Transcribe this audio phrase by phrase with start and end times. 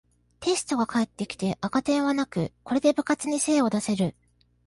[0.39, 4.15] テストが返ってきて赤点はなく、これで部活に精を出せる